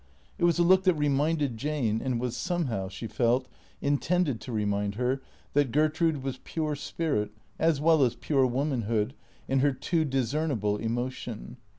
It 0.39 0.45
was 0.45 0.57
a 0.57 0.63
look 0.63 0.81
that 0.85 0.95
reminded 0.95 1.57
Jane, 1.59 2.01
and 2.03 2.19
was 2.19 2.35
somehow, 2.35 2.87
she 2.87 3.05
felt, 3.05 3.47
intended 3.83 4.41
to 4.41 4.51
remind 4.51 4.95
her, 4.95 5.21
that 5.53 5.71
Gertrude 5.71 6.23
was 6.23 6.39
pure 6.43 6.75
spirit 6.75 7.29
as 7.59 7.79
well 7.79 8.01
as 8.01 8.15
pure 8.15 8.47
womanhood 8.47 9.13
in 9.47 9.59
her 9.59 9.73
too 9.73 10.03
discernible 10.03 10.77
emotion. 10.77 11.57